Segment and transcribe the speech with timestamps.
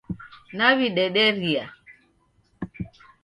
[0.57, 1.65] Naw'idederia